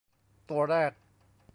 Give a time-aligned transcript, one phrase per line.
[0.49, 0.91] ตัวแรก